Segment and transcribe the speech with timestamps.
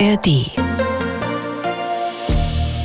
[0.00, 0.50] ARD.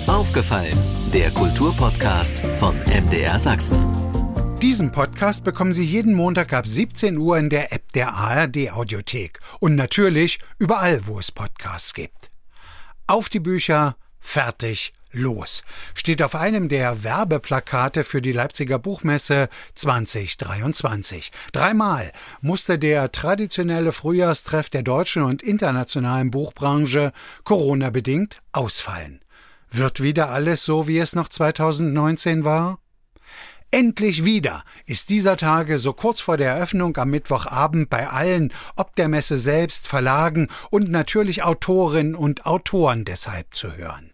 [0.07, 0.77] Aufgefallen,
[1.11, 3.79] der Kulturpodcast von MDR Sachsen.
[4.61, 9.39] Diesen Podcast bekommen Sie jeden Montag ab 17 Uhr in der App der ARD Audiothek
[9.59, 12.29] und natürlich überall, wo es Podcasts gibt.
[13.07, 15.63] Auf die Bücher, fertig, los
[15.95, 21.31] steht auf einem der Werbeplakate für die Leipziger Buchmesse 2023.
[21.51, 22.11] Dreimal
[22.41, 27.11] musste der traditionelle Frühjahrstreff der deutschen und internationalen Buchbranche
[27.43, 29.21] Corona-bedingt ausfallen.
[29.71, 32.79] Wird wieder alles so, wie es noch 2019 war?
[33.71, 38.95] Endlich wieder ist dieser Tage so kurz vor der Eröffnung am Mittwochabend bei allen, ob
[38.95, 44.11] der Messe selbst, Verlagen und natürlich Autorinnen und Autoren deshalb zu hören.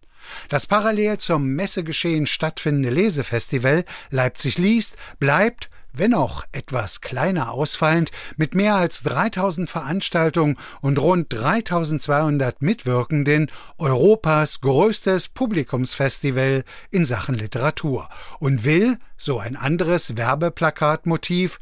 [0.49, 8.55] Das parallel zum Messegeschehen stattfindende Lesefestival Leipzig liest bleibt wenn auch etwas kleiner ausfallend, mit
[8.55, 18.09] mehr als 3000 Veranstaltungen und rund 3200 Mitwirkenden Europas größtes Publikumsfestival in Sachen Literatur.
[18.39, 21.59] Und will, so ein anderes Werbeplakatmotiv,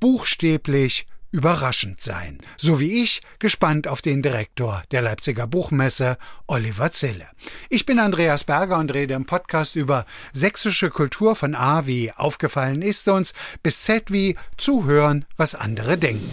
[0.00, 2.38] buchstäblich überraschend sein.
[2.56, 7.26] So wie ich gespannt auf den Direktor der Leipziger Buchmesse, Oliver Zille.
[7.68, 12.82] Ich bin Andreas Berger und rede im Podcast über sächsische Kultur von A wie aufgefallen
[12.82, 16.30] ist uns bis Z wie zuhören, was andere denken.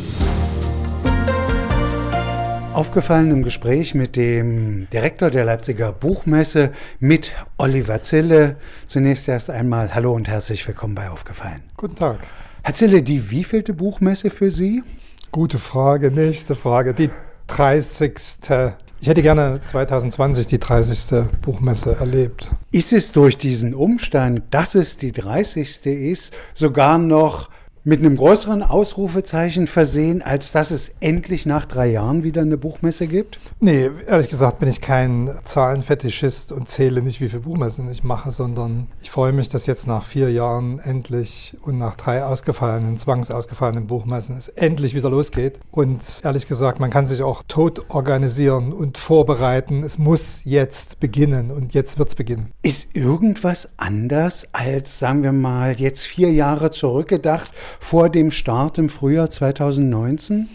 [2.74, 8.56] Aufgefallen im Gespräch mit dem Direktor der Leipziger Buchmesse mit Oliver Zille.
[8.88, 11.62] Zunächst erst einmal Hallo und herzlich willkommen bei Aufgefallen.
[11.78, 12.20] Guten Tag.
[12.66, 14.84] Herr Zille, die wievielte Buchmesse für Sie?
[15.34, 16.94] Gute Frage, nächste Frage.
[16.94, 17.10] Die
[17.48, 18.14] 30.
[19.02, 21.26] Ich hätte gerne 2020 die 30.
[21.42, 22.54] Buchmesse erlebt.
[22.72, 25.86] Ist es durch diesen Umstand, dass es die 30.
[25.88, 27.50] ist, sogar noch
[27.86, 33.08] mit einem größeren Ausrufezeichen versehen, als dass es endlich nach drei Jahren wieder eine Buchmesse
[33.08, 33.40] gibt?
[33.60, 38.32] Nee, ehrlich gesagt bin ich kein Zahlenfetischist und zähle nicht, wie viele Buchmessen ich mache,
[38.32, 43.88] sondern ich freue mich, dass jetzt nach vier Jahren endlich und nach drei ausgefallenen, zwangsausgefallenen
[43.88, 45.60] Buchmessen es endlich wieder losgeht.
[45.72, 49.84] Und ehrlich gesagt, man kann sich auch tot organisieren und vorbereiten.
[49.84, 52.52] Es muss jetzt beginnen und jetzt wird es beginnen.
[52.62, 57.52] Ist irgendwas anders als, sagen wir mal, jetzt vier Jahre zurückgedacht?
[57.80, 60.50] Vor dem Start im Frühjahr 2019?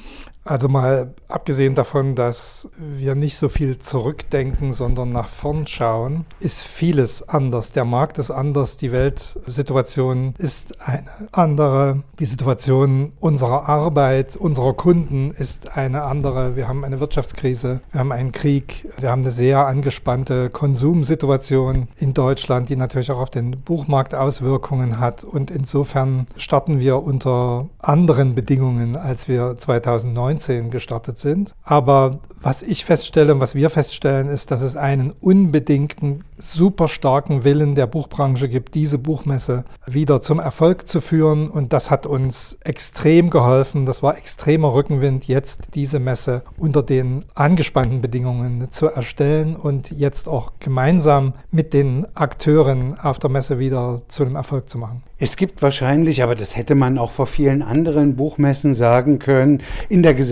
[0.48, 6.62] Also mal abgesehen davon, dass wir nicht so viel zurückdenken, sondern nach vorn schauen, ist
[6.62, 7.72] vieles anders.
[7.72, 12.02] Der Markt ist anders, die Weltsituation ist eine andere.
[12.18, 16.56] Die Situation unserer Arbeit, unserer Kunden ist eine andere.
[16.56, 22.14] Wir haben eine Wirtschaftskrise, wir haben einen Krieg, wir haben eine sehr angespannte Konsumsituation in
[22.14, 25.24] Deutschland, die natürlich auch auf den Buchmarkt Auswirkungen hat.
[25.24, 31.54] Und insofern starten wir unter anderen Bedingungen, als wir 2019 2019 gestartet sind.
[31.64, 37.42] Aber was ich feststelle und was wir feststellen, ist, dass es einen unbedingten, super starken
[37.42, 41.50] Willen der Buchbranche gibt, diese Buchmesse wieder zum Erfolg zu führen.
[41.50, 43.86] Und das hat uns extrem geholfen.
[43.86, 50.28] Das war extremer Rückenwind, jetzt diese Messe unter den angespannten Bedingungen zu erstellen und jetzt
[50.28, 55.02] auch gemeinsam mit den Akteuren auf der Messe wieder zu einem Erfolg zu machen.
[55.20, 60.04] Es gibt wahrscheinlich, aber das hätte man auch vor vielen anderen Buchmessen sagen können, in
[60.04, 60.27] der Gesellschaft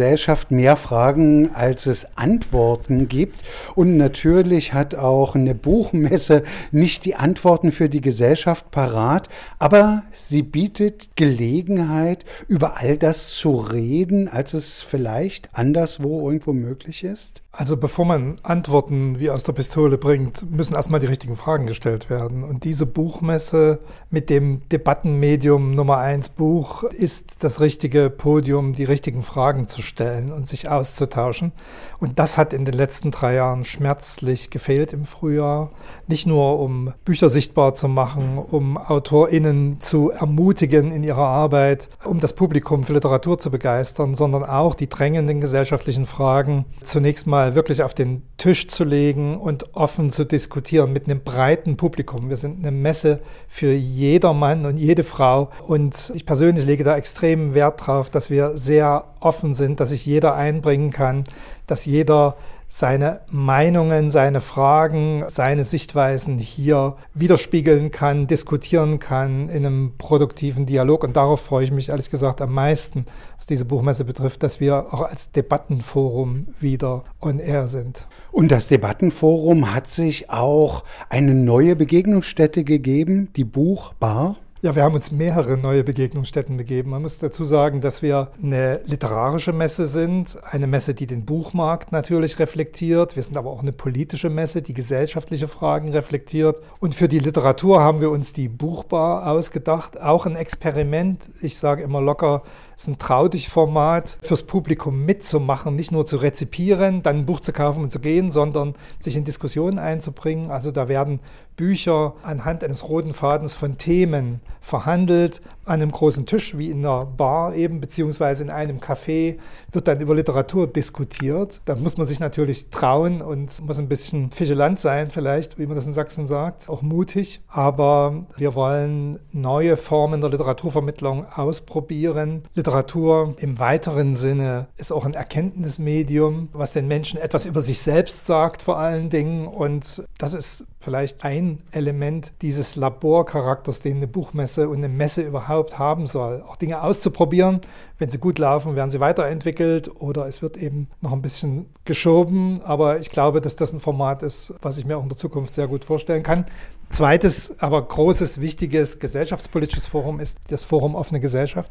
[0.51, 3.41] mehr Fragen, als es Antworten gibt.
[3.75, 10.43] Und natürlich hat auch eine Buchmesse nicht die Antworten für die Gesellschaft parat, aber sie
[10.43, 17.43] bietet Gelegenheit, über all das zu reden, als es vielleicht anderswo irgendwo möglich ist.
[17.59, 22.11] Also bevor man Antworten wie aus der Pistole bringt, müssen erstmal die richtigen Fragen gestellt
[22.11, 22.45] werden.
[22.45, 23.79] Und diese Buchmesse
[24.11, 30.33] mit dem Debattenmedium Nummer eins Buch ist das richtige Podium, die richtigen Fragen zu stellen
[30.33, 31.53] und sich auszutauschen.
[31.99, 35.71] Und das hat in den letzten drei Jahren schmerzlich gefehlt im Frühjahr.
[36.07, 42.21] Nicht nur um Bücher sichtbar zu machen, um AutorInnen zu ermutigen in ihrer Arbeit, um
[42.21, 47.55] das Publikum für Literatur zu begeistern, sondern auch die drängenden gesellschaftlichen Fragen zunächst mal mal
[47.55, 52.29] wirklich auf den Tisch zu legen und offen zu diskutieren mit einem breiten Publikum.
[52.29, 55.51] Wir sind eine Messe für jeder Mann und jede Frau.
[55.67, 60.05] Und ich persönlich lege da extremen Wert drauf, dass wir sehr offen sind, dass sich
[60.05, 61.23] jeder einbringen kann,
[61.69, 62.37] dass jeder
[62.69, 71.05] seine Meinungen, seine Fragen, seine Sichtweisen hier widerspiegeln kann, diskutieren kann in einem produktiven Dialog.
[71.05, 74.93] Und darauf freue ich mich ehrlich gesagt am meisten, was diese Buchmesse betrifft, dass wir
[74.93, 78.07] auch als Debattenforum wieder on air sind.
[78.33, 84.37] Und das Debattenforum hat sich auch eine neue Begegnungsstätte gegeben, die Buchbar.
[84.67, 86.91] Ja, wir haben uns mehrere neue Begegnungsstätten begeben.
[86.91, 91.93] Man muss dazu sagen, dass wir eine literarische Messe sind, eine Messe, die den Buchmarkt
[91.93, 93.15] natürlich reflektiert.
[93.15, 96.61] Wir sind aber auch eine politische Messe, die gesellschaftliche Fragen reflektiert.
[96.81, 100.01] Und für die Literatur haben wir uns die Buchbar ausgedacht.
[100.01, 101.31] Auch ein Experiment.
[101.41, 102.43] Ich sage immer locker,
[102.77, 107.27] es ist ein Trau dich Format fürs Publikum mitzumachen, nicht nur zu rezipieren, dann ein
[107.27, 110.51] Buch zu kaufen und zu gehen, sondern sich in Diskussionen einzubringen.
[110.51, 111.21] Also da werden
[111.57, 117.07] Bücher anhand eines roten Fadens von Themen verhandelt, an einem großen Tisch wie in einer
[117.07, 119.39] Bar eben, beziehungsweise in einem Café
[119.73, 121.61] wird dann über Literatur diskutiert.
[121.65, 125.75] Da muss man sich natürlich trauen und muss ein bisschen vigilant sein vielleicht, wie man
[125.75, 127.41] das in Sachsen sagt, auch mutig.
[127.49, 132.43] Aber wir wollen neue Formen der Literaturvermittlung ausprobieren.
[132.67, 138.27] Literatur im weiteren Sinne ist auch ein Erkenntnismedium, was den Menschen etwas über sich selbst
[138.27, 139.47] sagt vor allen Dingen.
[139.47, 145.79] Und das ist vielleicht ein Element dieses Laborcharakters, den eine Buchmesse und eine Messe überhaupt
[145.79, 146.43] haben soll.
[146.43, 147.61] Auch Dinge auszuprobieren.
[147.99, 152.61] Wenn sie gut laufen, werden sie weiterentwickelt oder es wird eben noch ein bisschen geschoben.
[152.65, 155.55] Aber ich glaube, dass das ein Format ist, was ich mir auch in der Zukunft
[155.55, 156.47] sehr gut vorstellen kann.
[156.91, 161.71] Zweites, aber großes, wichtiges gesellschaftspolitisches Forum ist das Forum Offene Gesellschaft.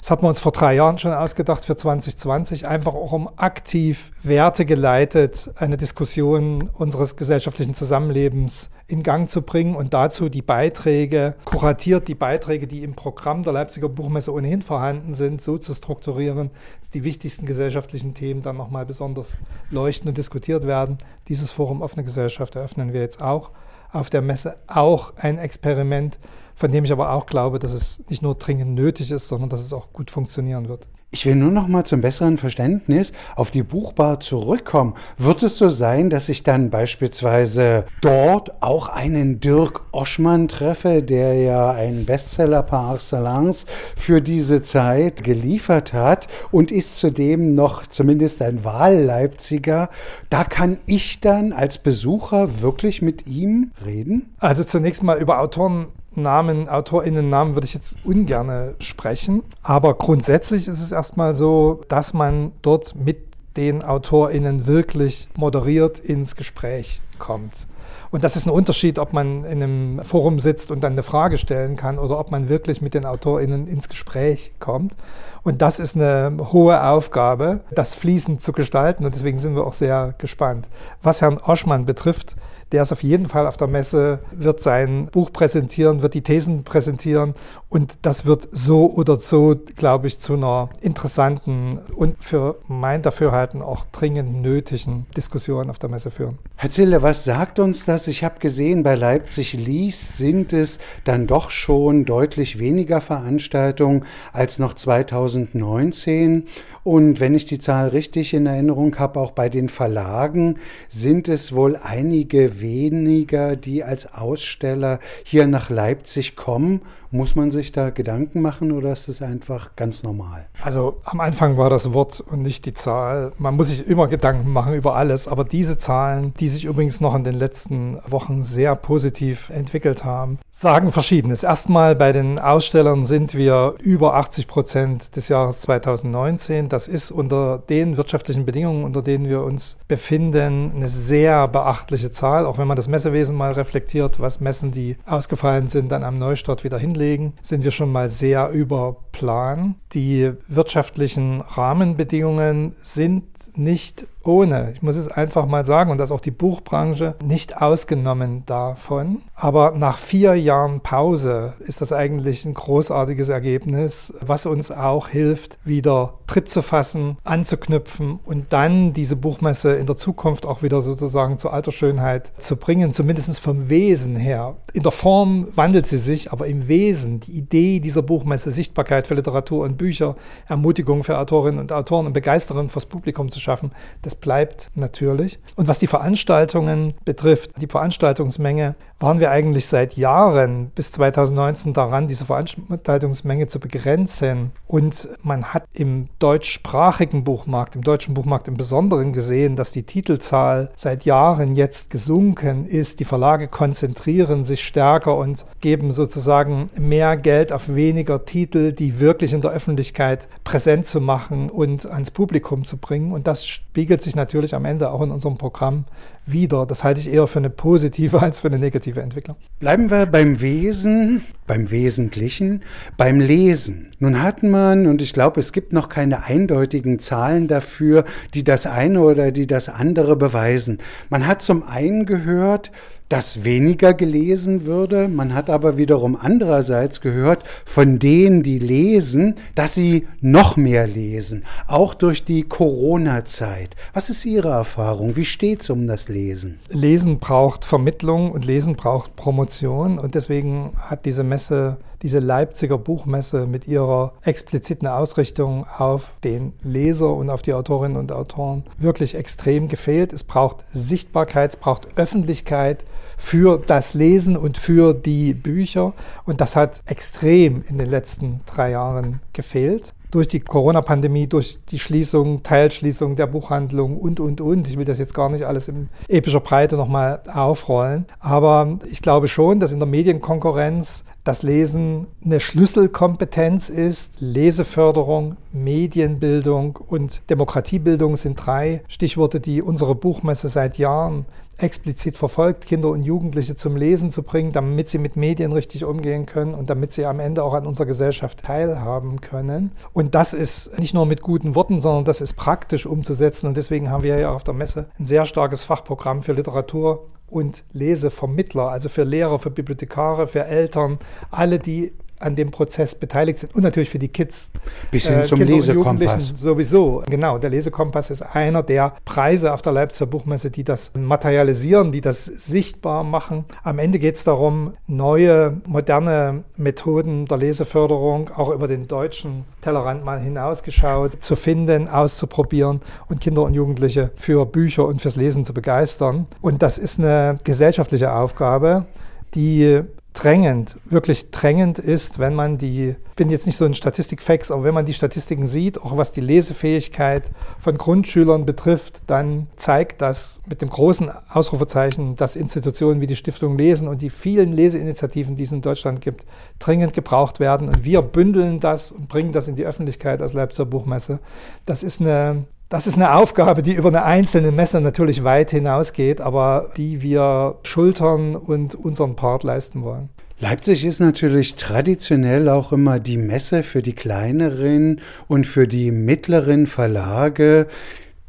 [0.00, 4.12] Das hatten wir uns vor drei Jahren schon ausgedacht für 2020, einfach auch um aktiv
[4.22, 12.08] wertegeleitet eine Diskussion unseres gesellschaftlichen Zusammenlebens in Gang zu bringen und dazu die Beiträge, kuratiert
[12.08, 16.50] die Beiträge, die im Programm der Leipziger Buchmesse ohnehin vorhanden sind, so zu strukturieren,
[16.80, 19.36] dass die wichtigsten gesellschaftlichen Themen dann nochmal besonders
[19.70, 20.98] leuchten und diskutiert werden.
[21.28, 23.50] Dieses Forum Offene Gesellschaft eröffnen wir jetzt auch
[23.92, 26.18] auf der Messe auch ein Experiment,
[26.54, 29.60] von dem ich aber auch glaube, dass es nicht nur dringend nötig ist, sondern dass
[29.60, 30.88] es auch gut funktionieren wird.
[31.14, 34.94] Ich will nur noch mal zum besseren Verständnis auf die Buchbar zurückkommen.
[35.18, 41.34] Wird es so sein, dass ich dann beispielsweise dort auch einen Dirk Oschmann treffe, der
[41.34, 48.40] ja einen Bestseller par excellence für diese Zeit geliefert hat und ist zudem noch zumindest
[48.40, 49.90] ein Wahlleipziger?
[50.30, 54.34] Da kann ich dann als Besucher wirklich mit ihm reden?
[54.38, 59.42] Also zunächst mal über Autoren Namen, AutorInnen-Namen würde ich jetzt ungern sprechen.
[59.62, 63.18] Aber grundsätzlich ist es erstmal so, dass man dort mit
[63.56, 67.68] den AutorInnen wirklich moderiert ins Gespräch kommt.
[68.10, 71.38] Und das ist ein Unterschied, ob man in einem Forum sitzt und dann eine Frage
[71.38, 74.96] stellen kann oder ob man wirklich mit den AutorInnen ins Gespräch kommt.
[75.44, 79.04] Und das ist eine hohe Aufgabe, das fließend zu gestalten.
[79.04, 80.68] Und deswegen sind wir auch sehr gespannt.
[81.02, 82.36] Was Herrn Oschmann betrifft,
[82.72, 86.64] der ist auf jeden Fall auf der Messe, wird sein Buch präsentieren, wird die Thesen
[86.64, 87.34] präsentieren
[87.68, 93.60] und das wird so oder so, glaube ich, zu einer interessanten und für mein Dafürhalten
[93.60, 96.38] auch dringend nötigen Diskussion auf der Messe führen.
[96.56, 98.06] Herr Zille, was sagt uns das?
[98.06, 104.58] Ich habe gesehen, bei Leipzig Lies sind es dann doch schon deutlich weniger Veranstaltungen als
[104.58, 106.46] noch 2019.
[106.84, 111.54] Und wenn ich die Zahl richtig in Erinnerung habe, auch bei den Verlagen sind es
[111.54, 116.82] wohl einige weniger, die als Aussteller hier nach Leipzig kommen.
[117.10, 120.46] Muss man sich da Gedanken machen oder ist das einfach ganz normal?
[120.62, 123.32] Also am Anfang war das Wort und nicht die Zahl.
[123.38, 127.14] Man muss sich immer Gedanken machen über alles, aber diese Zahlen, die sich übrigens noch
[127.14, 131.42] in den letzten Wochen sehr positiv entwickelt haben, sagen Verschiedenes.
[131.42, 136.68] Erstmal bei den Ausstellern sind wir über 80 Prozent des Jahres 2019.
[136.68, 142.46] Das ist unter den wirtschaftlichen Bedingungen, unter denen wir uns befinden, eine sehr beachtliche Zahl,
[142.46, 146.64] auch wenn man das Messewesen mal reflektiert, was Messen, die ausgefallen sind, dann am Neustart
[146.64, 149.76] wieder hinlegen, sind wir schon mal sehr über Plan.
[149.92, 153.24] Die wirtschaftlichen Rahmenbedingungen sind
[153.56, 154.72] nicht ohne.
[154.72, 159.22] Ich muss es einfach mal sagen, und dass auch die Buchbranche nicht ausgenommen davon.
[159.34, 165.58] Aber nach vier Jahren Pause ist das eigentlich ein großartiges Ergebnis, was uns auch hilft,
[165.64, 171.38] wieder Tritt zu fassen, anzuknüpfen und dann diese Buchmesse in der Zukunft auch wieder sozusagen
[171.38, 174.56] zur alter Schönheit zu bringen, zumindest vom Wesen her.
[174.72, 179.14] In der Form wandelt sie sich, aber im Wesen, die Idee dieser Buchmesse, Sichtbarkeit für
[179.14, 180.16] Literatur und Bücher,
[180.48, 185.38] Ermutigung für Autorinnen und Autoren und Begeisterung fürs Publikum zu schaffen, das bleibt natürlich.
[185.56, 192.06] Und was die Veranstaltungen betrifft, die Veranstaltungsmenge, waren wir eigentlich seit Jahren bis 2019 daran,
[192.06, 194.52] diese Veranstaltungsmenge zu begrenzen.
[194.68, 200.70] Und man hat im deutschsprachigen Buchmarkt, im deutschen Buchmarkt im Besonderen gesehen, dass die Titelzahl
[200.76, 203.00] seit Jahren jetzt gesunken ist.
[203.00, 209.32] Die Verlage konzentrieren sich stärker und geben sozusagen mehr Geld auf weniger Titel, die wirklich
[209.32, 213.12] in der Öffentlichkeit präsent zu machen und ans Publikum zu bringen.
[213.12, 215.86] Und das spiegelt sich natürlich am Ende auch in unserem Programm
[216.26, 216.66] wieder.
[216.66, 219.36] Das halte ich eher für eine positive als für eine negative kreative Entwickler.
[219.58, 222.62] Bleiben wir beim Wesen, beim Wesentlichen,
[222.96, 223.92] beim Lesen.
[223.98, 228.66] Nun hat man, und ich glaube, es gibt noch keine eindeutigen Zahlen dafür, die das
[228.66, 230.78] eine oder die das andere beweisen.
[231.10, 232.70] Man hat zum einen gehört,
[233.12, 235.06] dass weniger gelesen würde.
[235.06, 241.44] Man hat aber wiederum andererseits gehört von denen, die lesen, dass sie noch mehr lesen,
[241.66, 243.76] auch durch die Corona-Zeit.
[243.92, 245.14] Was ist Ihre Erfahrung?
[245.14, 246.58] Wie steht es um das Lesen?
[246.70, 253.46] Lesen braucht Vermittlung und Lesen braucht Promotion und deswegen hat diese Messe diese Leipziger Buchmesse
[253.46, 259.68] mit ihrer expliziten Ausrichtung auf den Leser und auf die Autorinnen und Autoren wirklich extrem
[259.68, 260.12] gefehlt.
[260.12, 262.84] Es braucht Sichtbarkeit, es braucht Öffentlichkeit
[263.16, 265.92] für das Lesen und für die Bücher.
[266.24, 271.78] Und das hat extrem in den letzten drei Jahren gefehlt durch die Corona-Pandemie, durch die
[271.78, 274.68] Schließung, Teilschließung der Buchhandlung und, und, und.
[274.68, 278.06] Ich will das jetzt gar nicht alles in epischer Breite nochmal aufrollen.
[278.20, 284.20] Aber ich glaube schon, dass in der Medienkonkurrenz das Lesen eine Schlüsselkompetenz ist.
[284.20, 291.24] Leseförderung, Medienbildung und Demokratiebildung sind drei Stichworte, die unsere Buchmesse seit Jahren
[291.58, 296.26] explizit verfolgt, Kinder und Jugendliche zum Lesen zu bringen, damit sie mit Medien richtig umgehen
[296.26, 299.72] können und damit sie am Ende auch an unserer Gesellschaft teilhaben können.
[299.92, 303.46] Und das ist nicht nur mit guten Worten, sondern das ist praktisch umzusetzen.
[303.46, 307.64] Und deswegen haben wir ja auf der Messe ein sehr starkes Fachprogramm für Literatur und
[307.72, 310.98] Lesevermittler, also für Lehrer, für Bibliothekare, für Eltern,
[311.30, 311.92] alle, die
[312.22, 314.50] an dem Prozess beteiligt sind und natürlich für die Kids.
[314.90, 316.32] Bis hin äh, zum Kinder Lesekompass.
[316.36, 317.38] Sowieso, genau.
[317.38, 322.24] Der Lesekompass ist einer der Preise auf der Leipziger Buchmesse, die das materialisieren, die das
[322.24, 323.44] sichtbar machen.
[323.62, 330.04] Am Ende geht es darum, neue, moderne Methoden der Leseförderung, auch über den deutschen Tellerrand
[330.04, 335.54] mal hinausgeschaut, zu finden, auszuprobieren und Kinder und Jugendliche für Bücher und fürs Lesen zu
[335.54, 336.26] begeistern.
[336.40, 338.86] Und das ist eine gesellschaftliche Aufgabe,
[339.34, 344.50] die drängend, wirklich drängend ist, wenn man die, ich bin jetzt nicht so ein Statistikfax,
[344.50, 350.02] aber wenn man die Statistiken sieht, auch was die Lesefähigkeit von Grundschülern betrifft, dann zeigt
[350.02, 355.36] das mit dem großen Ausrufezeichen, dass Institutionen wie die Stiftung Lesen und die vielen Leseinitiativen,
[355.36, 356.26] die es in Deutschland gibt,
[356.58, 357.68] dringend gebraucht werden.
[357.68, 361.20] Und wir bündeln das und bringen das in die Öffentlichkeit als Leipziger Buchmesse.
[361.64, 366.22] Das ist eine das ist eine Aufgabe, die über eine einzelne Messe natürlich weit hinausgeht,
[366.22, 370.08] aber die wir schultern und unseren Part leisten wollen.
[370.40, 376.66] Leipzig ist natürlich traditionell auch immer die Messe für die kleineren und für die mittleren
[376.66, 377.66] Verlage.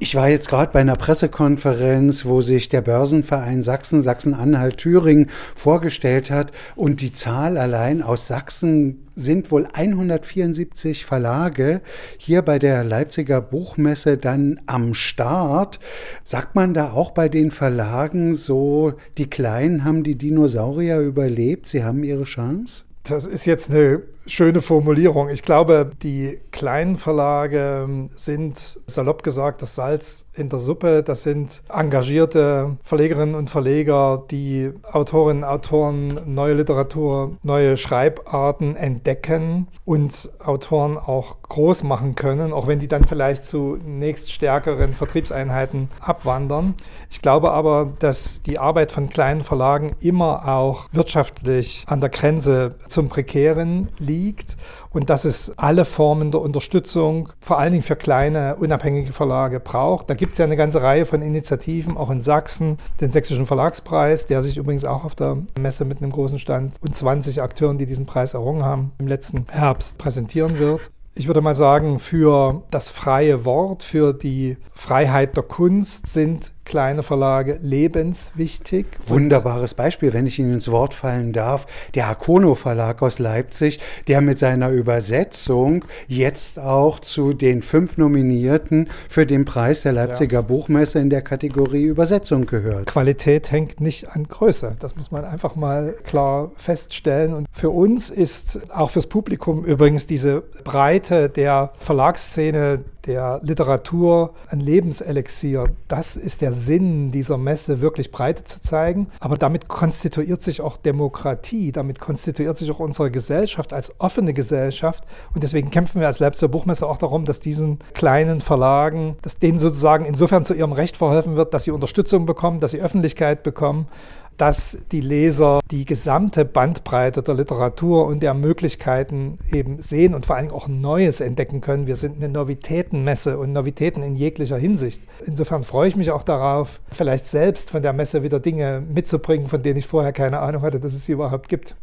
[0.03, 6.29] Ich war jetzt gerade bei einer Pressekonferenz, wo sich der Börsenverein Sachsen, Sachsen-Anhalt, Thüringen vorgestellt
[6.29, 11.79] hat und die Zahl allein aus Sachsen sind wohl 174 Verlage
[12.17, 15.79] hier bei der Leipziger Buchmesse dann am Start.
[16.25, 21.85] Sagt man da auch bei den Verlagen so, die Kleinen haben die Dinosaurier überlebt, sie
[21.85, 22.83] haben ihre Chance?
[23.03, 25.29] Das ist jetzt eine schöne Formulierung.
[25.29, 31.03] Ich glaube, die kleinen Verlage sind, salopp gesagt, das Salz in der Suppe.
[31.03, 39.67] Das sind engagierte Verlegerinnen und Verleger, die Autorinnen und Autoren neue Literatur, neue Schreibarten entdecken
[39.85, 46.75] und Autoren auch groß machen können, auch wenn die dann vielleicht zu nächststärkeren Vertriebseinheiten abwandern.
[47.09, 52.75] Ich glaube aber, dass die Arbeit von kleinen Verlagen immer auch wirtschaftlich an der Grenze
[52.87, 54.57] zum Prekären liegt liegt
[54.91, 60.09] und dass es alle Formen der Unterstützung, vor allen Dingen für kleine, unabhängige Verlage braucht.
[60.09, 64.25] Da gibt es ja eine ganze Reihe von Initiativen, auch in Sachsen, den Sächsischen Verlagspreis,
[64.25, 67.85] der sich übrigens auch auf der Messe mit einem großen Stand und 20 Akteuren, die
[67.85, 70.91] diesen Preis errungen haben, im letzten Herbst präsentieren wird.
[71.15, 77.03] Ich würde mal sagen, für das freie Wort, für die Freiheit der Kunst sind kleine
[77.03, 78.85] Verlage lebenswichtig.
[79.07, 81.65] Wunderbares Beispiel, wenn ich Ihnen ins Wort fallen darf.
[81.95, 88.89] Der Hakono Verlag aus Leipzig, der mit seiner Übersetzung jetzt auch zu den fünf Nominierten
[89.09, 90.41] für den Preis der Leipziger ja.
[90.41, 92.87] Buchmesse in der Kategorie Übersetzung gehört.
[92.87, 94.75] Qualität hängt nicht an Größe.
[94.79, 97.33] Das muss man einfach mal klar feststellen.
[97.33, 104.59] Und für uns ist auch fürs Publikum übrigens diese Breite der Verlagsszene der Literatur ein
[104.59, 105.69] Lebenselixier.
[105.87, 109.07] Das ist der Sinn dieser Messe, wirklich Breite zu zeigen.
[109.19, 115.03] Aber damit konstituiert sich auch Demokratie, damit konstituiert sich auch unsere Gesellschaft als offene Gesellschaft.
[115.33, 119.59] Und deswegen kämpfen wir als Leipziger Buchmesse auch darum, dass diesen kleinen Verlagen, dass denen
[119.59, 123.87] sozusagen insofern zu ihrem Recht verholfen wird, dass sie Unterstützung bekommen, dass sie Öffentlichkeit bekommen
[124.37, 130.35] dass die Leser die gesamte Bandbreite der Literatur und der Möglichkeiten eben sehen und vor
[130.35, 131.87] allem auch Neues entdecken können.
[131.87, 135.01] Wir sind eine Novitätenmesse und Novitäten in jeglicher Hinsicht.
[135.25, 139.61] Insofern freue ich mich auch darauf, vielleicht selbst von der Messe wieder Dinge mitzubringen, von
[139.61, 141.75] denen ich vorher keine Ahnung hatte, dass es sie überhaupt gibt.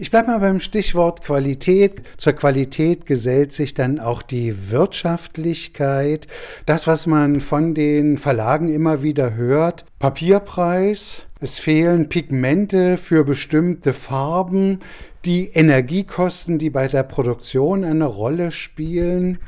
[0.00, 2.02] Ich bleibe mal beim Stichwort Qualität.
[2.18, 6.28] Zur Qualität gesellt sich dann auch die Wirtschaftlichkeit.
[6.66, 9.84] Das, was man von den Verlagen immer wieder hört.
[9.98, 14.78] Papierpreis, es fehlen Pigmente für bestimmte Farben,
[15.24, 19.40] die Energiekosten, die bei der Produktion eine Rolle spielen.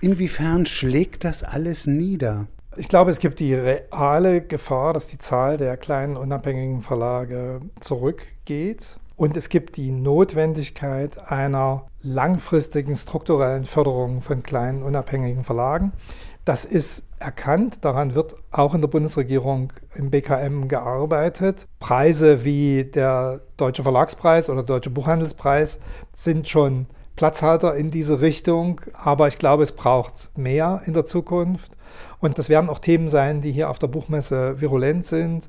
[0.00, 2.46] Inwiefern schlägt das alles nieder?
[2.76, 9.00] Ich glaube, es gibt die reale Gefahr, dass die Zahl der kleinen unabhängigen Verlage zurückgeht.
[9.22, 15.92] Und es gibt die Notwendigkeit einer langfristigen strukturellen Förderung von kleinen unabhängigen Verlagen.
[16.44, 21.68] Das ist erkannt, daran wird auch in der Bundesregierung im BKM gearbeitet.
[21.78, 25.78] Preise wie der Deutsche Verlagspreis oder Deutsche Buchhandelspreis
[26.12, 31.76] sind schon Platzhalter in diese Richtung, aber ich glaube, es braucht mehr in der Zukunft.
[32.18, 35.48] Und das werden auch Themen sein, die hier auf der Buchmesse virulent sind.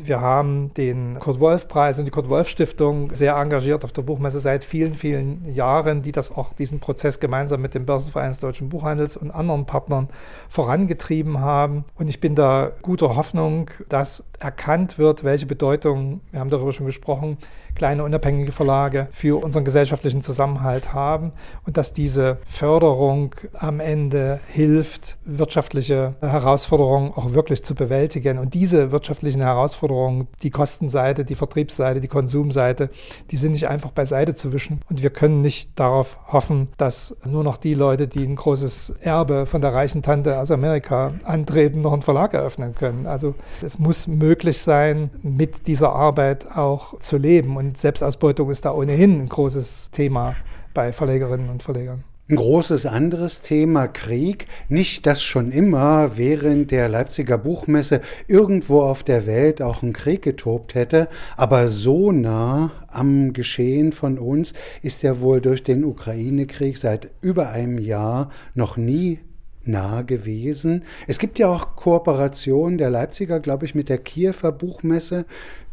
[0.00, 5.44] Wir haben den Kurt-Wolf-Preis und die Kurt-Wolf-Stiftung sehr engagiert auf der Buchmesse seit vielen, vielen
[5.52, 9.66] Jahren, die das auch diesen Prozess gemeinsam mit dem Börsenverein des Deutschen Buchhandels und anderen
[9.66, 10.08] Partnern
[10.48, 11.84] vorangetrieben haben.
[11.94, 16.86] Und ich bin da guter Hoffnung, dass erkannt wird, welche Bedeutung, wir haben darüber schon
[16.86, 17.38] gesprochen,
[17.74, 21.32] kleine unabhängige Verlage für unseren gesellschaftlichen Zusammenhalt haben
[21.64, 28.38] und dass diese Förderung am Ende hilft, wirtschaftliche Herausforderungen auch wirklich zu bewältigen.
[28.38, 29.81] Und diese wirtschaftlichen Herausforderungen,
[30.42, 32.90] die Kostenseite, die Vertriebsseite, die Konsumseite,
[33.30, 34.80] die sind nicht einfach beiseite zu wischen.
[34.88, 39.46] Und wir können nicht darauf hoffen, dass nur noch die Leute, die ein großes Erbe
[39.46, 43.06] von der reichen Tante aus Amerika antreten, noch einen Verlag eröffnen können.
[43.06, 47.56] Also es muss möglich sein, mit dieser Arbeit auch zu leben.
[47.56, 50.36] Und Selbstausbeutung ist da ohnehin ein großes Thema
[50.74, 52.04] bei Verlegerinnen und Verlegern.
[52.32, 54.46] Ein großes anderes Thema Krieg.
[54.70, 60.22] Nicht, dass schon immer während der Leipziger Buchmesse irgendwo auf der Welt auch ein Krieg
[60.22, 66.78] getobt hätte, aber so nah am Geschehen von uns ist er wohl durch den Ukraine-Krieg
[66.78, 69.18] seit über einem Jahr noch nie
[69.64, 70.84] nah gewesen.
[71.06, 75.26] Es gibt ja auch Kooperationen der Leipziger, glaube ich, mit der Kiewer Buchmesse.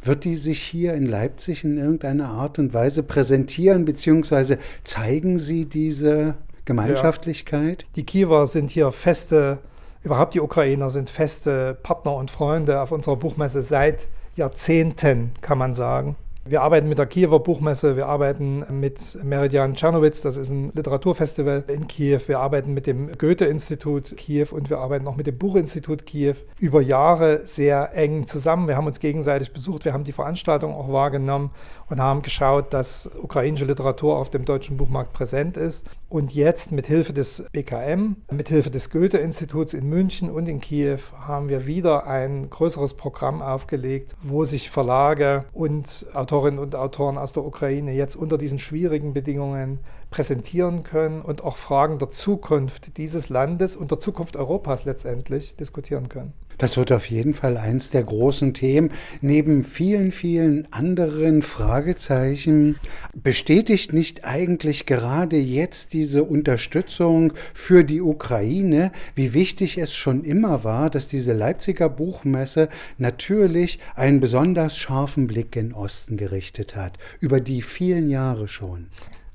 [0.03, 5.65] Wird die sich hier in Leipzig in irgendeiner Art und Weise präsentieren, beziehungsweise zeigen Sie
[5.65, 6.35] diese
[6.69, 7.81] Gemeinschaftlichkeit?
[7.81, 7.87] Ja.
[7.95, 9.57] Die Kiewer sind hier feste,
[10.03, 15.73] überhaupt die Ukrainer sind feste Partner und Freunde auf unserer Buchmesse seit Jahrzehnten, kann man
[15.73, 16.15] sagen.
[16.45, 21.63] Wir arbeiten mit der Kiewer Buchmesse, wir arbeiten mit Meridian Czernowitz, das ist ein Literaturfestival
[21.67, 26.05] in Kiew, wir arbeiten mit dem Goethe-Institut Kiew und wir arbeiten auch mit dem Buchinstitut
[26.05, 28.67] Kiew über Jahre sehr eng zusammen.
[28.67, 31.51] Wir haben uns gegenseitig besucht, wir haben die Veranstaltung auch wahrgenommen
[31.89, 35.85] und haben geschaut, dass ukrainische Literatur auf dem deutschen Buchmarkt präsent ist.
[36.07, 40.99] Und jetzt mit Hilfe des BKM, mit Hilfe des Goethe-Instituts in München und in Kiew
[41.19, 47.33] haben wir wieder ein größeres Programm aufgelegt, wo sich Verlage und Autorinnen und Autoren aus
[47.33, 53.29] der Ukraine jetzt unter diesen schwierigen Bedingungen präsentieren können und auch Fragen der Zukunft dieses
[53.29, 56.33] Landes und der Zukunft Europas letztendlich diskutieren können.
[56.59, 58.91] Das wird auf jeden Fall eins der großen Themen.
[59.21, 62.77] Neben vielen, vielen anderen Fragezeichen
[63.13, 70.65] bestätigt nicht eigentlich gerade jetzt diese Unterstützung für die Ukraine, wie wichtig es schon immer
[70.65, 72.67] war, dass diese Leipziger Buchmesse
[72.97, 78.89] natürlich einen besonders scharfen Blick in Osten gerichtet hat, über die vielen Jahre schon.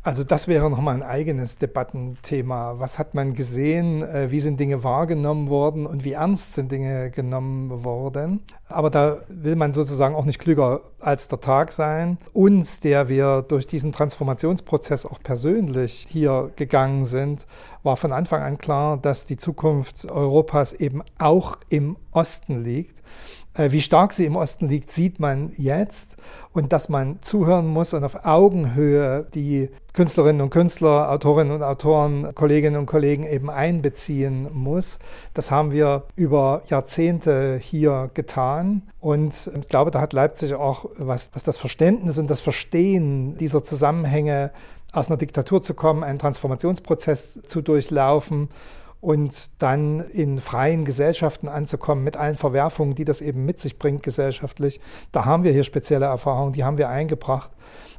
[0.05, 2.79] Also das wäre nochmal ein eigenes Debattenthema.
[2.79, 4.03] Was hat man gesehen?
[4.03, 8.41] Äh, wie sind Dinge wahrgenommen worden und wie ernst sind Dinge genommen worden?
[8.69, 12.19] Aber da will man sozusagen auch nicht klüger als der Tag sein.
[12.33, 17.47] Uns, der wir durch diesen Transformationsprozess auch persönlich hier gegangen sind,
[17.83, 23.03] war von Anfang an klar, dass die Zukunft Europas eben auch im Osten liegt.
[23.55, 26.17] Äh, wie stark sie im Osten liegt, sieht man jetzt
[26.53, 32.35] und dass man zuhören muss und auf Augenhöhe die Künstlerinnen und Künstler, Autorinnen und Autoren,
[32.35, 34.99] Kolleginnen und Kollegen eben einbeziehen muss.
[35.35, 38.64] Das haben wir über Jahrzehnte hier getan
[39.01, 43.63] und ich glaube, da hat Leipzig auch, was, was das Verständnis und das Verstehen dieser
[43.63, 44.51] Zusammenhänge
[44.93, 48.49] aus einer Diktatur zu kommen, einen Transformationsprozess zu durchlaufen
[49.01, 54.03] und dann in freien Gesellschaften anzukommen mit allen Verwerfungen, die das eben mit sich bringt
[54.03, 54.81] gesellschaftlich.
[55.13, 57.51] Da haben wir hier spezielle Erfahrungen, die haben wir eingebracht.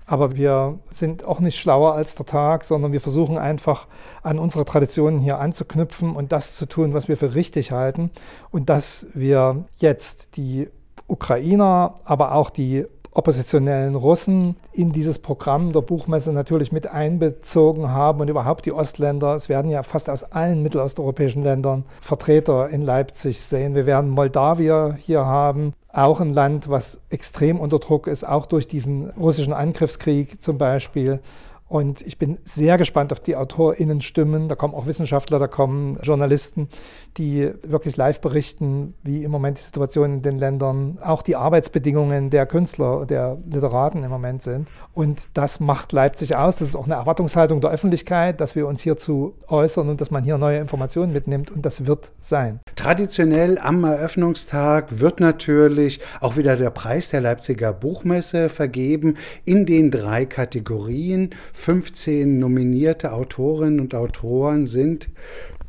[0.05, 3.87] Aber wir sind auch nicht schlauer als der Tag, sondern wir versuchen einfach
[4.21, 8.11] an unsere Traditionen hier anzuknüpfen und das zu tun, was wir für richtig halten.
[8.51, 10.69] Und dass wir jetzt die
[11.07, 18.19] Ukrainer, aber auch die oppositionellen Russen in dieses Programm der Buchmesse natürlich mit einbezogen haben
[18.19, 19.35] und überhaupt die Ostländer.
[19.35, 23.73] Es werden ja fast aus allen mittelosteuropäischen Ländern Vertreter in Leipzig sehen.
[23.73, 28.67] Wir werden Moldawier hier haben, auch ein Land, was extrem unter Druck ist, auch durch
[28.67, 31.19] diesen russischen Angriffskrieg zum Beispiel.
[31.67, 34.47] Und ich bin sehr gespannt auf die AutorInnen-Stimmen.
[34.47, 36.69] Da kommen auch Wissenschaftler, da kommen Journalisten,
[37.17, 42.29] die wirklich live berichten, wie im Moment die Situation in den Ländern, auch die Arbeitsbedingungen
[42.29, 44.67] der Künstler, der Literaten im Moment sind.
[44.93, 46.55] Und das macht Leipzig aus.
[46.57, 50.23] Das ist auch eine Erwartungshaltung der Öffentlichkeit, dass wir uns hierzu äußern und dass man
[50.23, 51.49] hier neue Informationen mitnimmt.
[51.49, 52.59] Und das wird sein.
[52.75, 59.89] Traditionell am Eröffnungstag wird natürlich auch wieder der Preis der Leipziger Buchmesse vergeben in den
[59.89, 65.09] drei Kategorien 15 nominierte Autorinnen und Autoren sind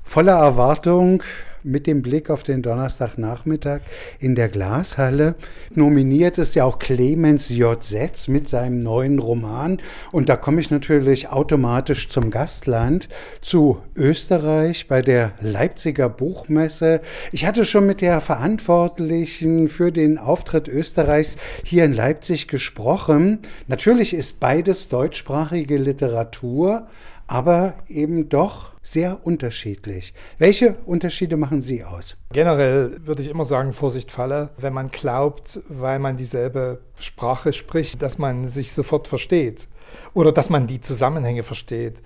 [0.05, 1.23] voller Erwartung
[1.67, 3.81] mit dem Blick auf den Donnerstagnachmittag
[4.19, 5.35] in der Glashalle.
[5.75, 7.83] Nominiert ist ja auch Clemens J.
[7.83, 9.79] Setz mit seinem neuen Roman.
[10.13, 13.09] Und da komme ich natürlich automatisch zum Gastland,
[13.41, 17.01] zu Österreich bei der Leipziger Buchmesse.
[17.33, 23.41] Ich hatte schon mit der Verantwortlichen für den Auftritt Österreichs hier in Leipzig gesprochen.
[23.67, 26.87] Natürlich ist beides deutschsprachige Literatur,
[27.27, 30.15] aber eben doch sehr unterschiedlich.
[30.39, 32.17] Welche Unterschiede machen Sie aus?
[32.33, 38.03] Generell würde ich immer sagen, Vorsicht falle, wenn man glaubt, weil man dieselbe Sprache spricht,
[38.03, 39.69] dass man sich sofort versteht
[40.15, 42.01] oder dass man die Zusammenhänge versteht.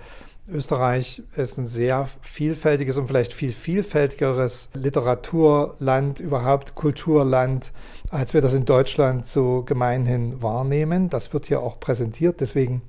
[0.49, 7.71] Österreich ist ein sehr vielfältiges und vielleicht viel vielfältigeres Literaturland, überhaupt Kulturland,
[8.09, 11.09] als wir das in Deutschland so gemeinhin wahrnehmen.
[11.09, 12.41] Das wird hier auch präsentiert.
[12.41, 12.81] Deswegen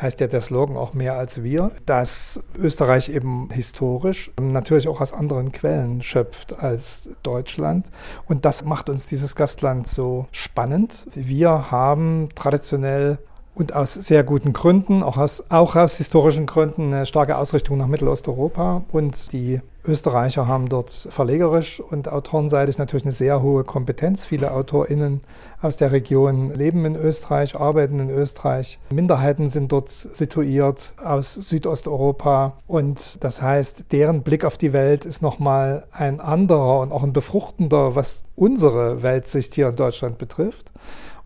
[0.00, 5.12] heißt ja der Slogan auch mehr als wir, dass Österreich eben historisch natürlich auch aus
[5.12, 7.90] anderen Quellen schöpft als Deutschland.
[8.26, 11.06] Und das macht uns dieses Gastland so spannend.
[11.14, 13.18] Wir haben traditionell
[13.54, 17.86] und aus sehr guten Gründen, auch aus, auch aus historischen Gründen, eine starke Ausrichtung nach
[17.86, 18.84] Mittelosteuropa.
[18.92, 24.24] Und die Österreicher haben dort verlegerisch und autorenseitig natürlich eine sehr hohe Kompetenz.
[24.24, 25.22] Viele AutorInnen
[25.62, 28.78] aus der Region leben in Österreich, arbeiten in Österreich.
[28.90, 32.58] Minderheiten sind dort situiert aus Südosteuropa.
[32.66, 37.12] Und das heißt, deren Blick auf die Welt ist nochmal ein anderer und auch ein
[37.12, 40.72] befruchtender, was unsere Weltsicht hier in Deutschland betrifft.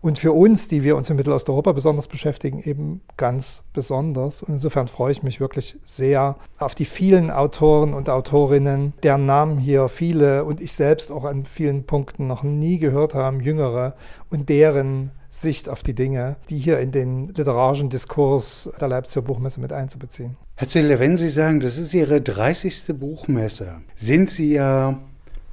[0.01, 4.41] Und für uns, die wir uns in Mittelosteuropa besonders beschäftigen, eben ganz besonders.
[4.41, 9.59] Und insofern freue ich mich wirklich sehr auf die vielen Autoren und Autorinnen, deren Namen
[9.59, 13.95] hier viele und ich selbst auch an vielen Punkten noch nie gehört haben, jüngere
[14.31, 19.61] und deren Sicht auf die Dinge, die hier in den literarischen Diskurs der Leipziger Buchmesse
[19.61, 20.35] mit einzubeziehen.
[20.55, 22.99] Herr Zelle, wenn Sie sagen, das ist Ihre 30.
[22.99, 24.99] Buchmesse, sind Sie ja,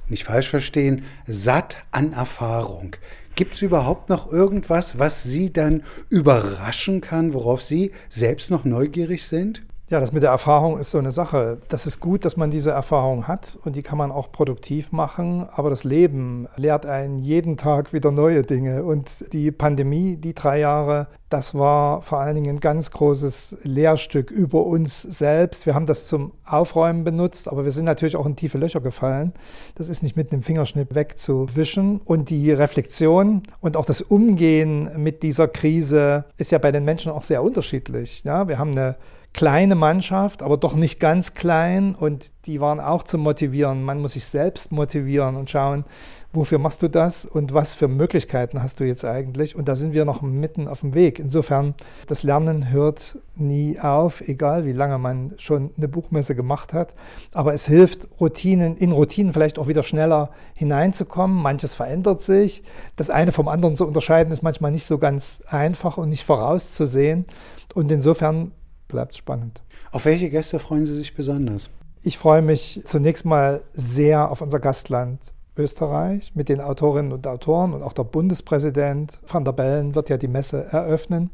[0.09, 2.95] nicht falsch verstehen, satt an Erfahrung.
[3.39, 9.23] Gibt es überhaupt noch irgendwas, was Sie dann überraschen kann, worauf Sie selbst noch neugierig
[9.23, 9.61] sind?
[9.89, 11.57] Ja, das mit der Erfahrung ist so eine Sache.
[11.67, 15.49] Das ist gut, dass man diese Erfahrung hat und die kann man auch produktiv machen.
[15.51, 18.83] Aber das Leben lehrt einen jeden Tag wieder neue Dinge.
[18.83, 24.29] Und die Pandemie, die drei Jahre, das war vor allen Dingen ein ganz großes Lehrstück
[24.29, 25.65] über uns selbst.
[25.65, 29.33] Wir haben das zum Aufräumen benutzt, aber wir sind natürlich auch in tiefe Löcher gefallen.
[29.73, 31.99] Das ist nicht mit einem Fingerschnipp wegzuwischen.
[32.05, 37.11] Und die Reflexion und auch das Umgehen mit dieser Krise ist ja bei den Menschen
[37.11, 38.23] auch sehr unterschiedlich.
[38.23, 38.95] Ja, wir haben eine
[39.33, 43.83] kleine Mannschaft, aber doch nicht ganz klein und die waren auch zu motivieren.
[43.83, 45.85] Man muss sich selbst motivieren und schauen,
[46.33, 49.55] wofür machst du das und was für Möglichkeiten hast du jetzt eigentlich?
[49.55, 51.19] Und da sind wir noch mitten auf dem Weg.
[51.19, 51.73] Insofern,
[52.07, 56.93] das Lernen hört nie auf, egal wie lange man schon eine Buchmesse gemacht hat.
[57.33, 61.37] Aber es hilft, Routinen, in Routinen vielleicht auch wieder schneller hineinzukommen.
[61.41, 62.63] Manches verändert sich.
[62.95, 67.25] Das eine vom anderen zu unterscheiden ist manchmal nicht so ganz einfach und nicht vorauszusehen.
[67.73, 68.51] Und insofern
[68.89, 69.61] bleibt spannend.
[69.91, 71.69] Auf welche Gäste freuen Sie sich besonders?
[72.03, 77.73] Ich freue mich zunächst mal sehr auf unser Gastland Österreich mit den Autorinnen und Autoren
[77.73, 81.29] und auch der Bundespräsident van der Bellen wird ja die Messe eröffnen.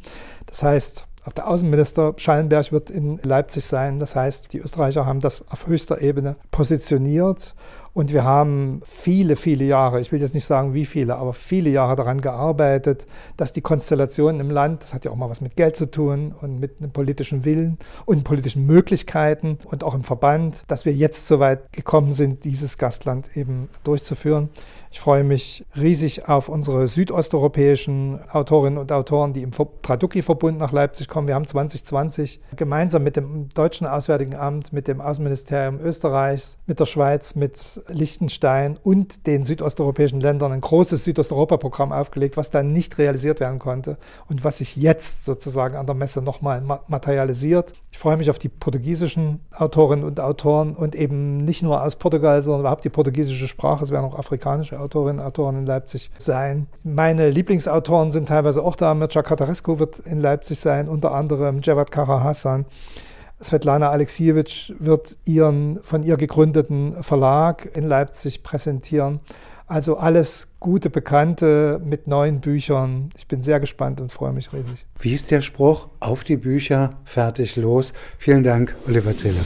[0.47, 3.99] Das heißt, auch der Außenminister Schallenberg wird in Leipzig sein.
[3.99, 7.55] Das heißt, die Österreicher haben das auf höchster Ebene positioniert.
[7.95, 11.69] Und wir haben viele, viele Jahre, ich will jetzt nicht sagen wie viele, aber viele
[11.69, 13.05] Jahre daran gearbeitet,
[13.37, 16.35] dass die Konstellationen im Land, das hat ja auch mal was mit Geld zu tun
[16.41, 21.25] und mit einem politischen Willen und politischen Möglichkeiten und auch im Verband, dass wir jetzt
[21.25, 24.49] so weit gekommen sind, dieses Gastland eben durchzuführen.
[24.95, 31.09] Ich freue mich riesig auf unsere südosteuropäischen Autorinnen und Autoren, die im Traduki-Verbund nach Leipzig
[31.09, 31.27] kommen.
[31.27, 36.85] Wir haben 2020 gemeinsam mit dem Deutschen Auswärtigen Amt, mit dem Außenministerium Österreichs, mit der
[36.85, 43.41] Schweiz, mit Liechtenstein und den südosteuropäischen Ländern ein großes Südosteuropa-Programm aufgelegt, was dann nicht realisiert
[43.41, 43.97] werden konnte
[44.29, 47.73] und was sich jetzt sozusagen an der Messe nochmal materialisiert.
[47.91, 52.41] Ich freue mich auf die portugiesischen Autorinnen und Autoren und eben nicht nur aus Portugal,
[52.43, 53.83] sondern überhaupt die portugiesische Sprache.
[53.83, 56.67] Es werden auch afrikanische Autorinnen und Autoren in Leipzig sein.
[56.83, 58.93] Meine Lieblingsautoren sind teilweise auch da.
[58.93, 62.65] Mircea Katarescu wird in Leipzig sein, unter anderem Javad Kara Hassan.
[63.41, 69.19] Svetlana Alexievich wird ihren von ihr gegründeten Verlag in Leipzig präsentieren.
[69.67, 73.09] Also alles gute Bekannte mit neuen Büchern.
[73.17, 74.85] Ich bin sehr gespannt und freue mich riesig.
[74.99, 75.87] Wie ist der Spruch?
[75.99, 77.93] Auf die Bücher, fertig, los.
[78.19, 79.39] Vielen Dank, Oliver Zille.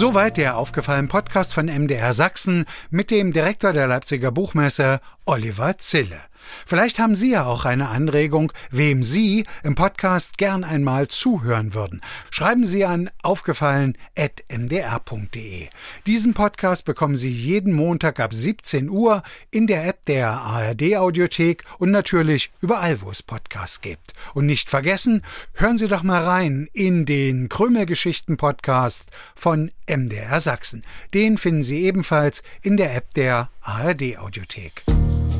[0.00, 6.29] Soweit der aufgefallene Podcast von MDR Sachsen mit dem Direktor der Leipziger Buchmesse, Oliver Zille.
[6.66, 12.00] Vielleicht haben Sie ja auch eine Anregung, wem Sie im Podcast gern einmal zuhören würden.
[12.30, 15.68] Schreiben Sie an aufgefallen.mdr.de.
[16.06, 21.64] Diesen Podcast bekommen Sie jeden Montag ab 17 Uhr in der App der ARD Audiothek
[21.78, 24.12] und natürlich überall, wo es Podcasts gibt.
[24.34, 25.22] Und nicht vergessen,
[25.54, 30.82] hören Sie doch mal rein in den Krümelgeschichten Podcast von MDR Sachsen.
[31.14, 34.82] Den finden Sie ebenfalls in der App der ARD Audiothek.